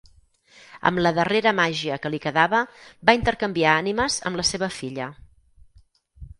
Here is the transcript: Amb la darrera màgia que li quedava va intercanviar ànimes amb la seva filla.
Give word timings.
Amb 0.89 1.01
la 1.07 1.11
darrera 1.17 1.53
màgia 1.59 1.99
que 2.05 2.11
li 2.15 2.21
quedava 2.25 2.63
va 3.11 3.17
intercanviar 3.21 3.77
ànimes 3.85 4.19
amb 4.31 4.43
la 4.43 4.49
seva 4.55 4.73
filla. 4.81 5.15